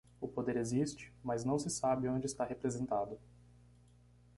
[0.19, 3.19] O poder existe, mas não se sabe onde está representado.